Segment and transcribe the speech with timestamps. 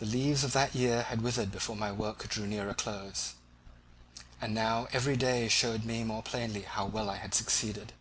[0.00, 3.36] The leaves of that year had withered before my work drew near to a close,
[4.38, 7.94] and now every day showed me more plainly how well I had succeeded.